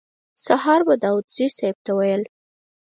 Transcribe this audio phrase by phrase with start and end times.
[0.45, 2.23] سهار به داوودزي صیب ته ویل.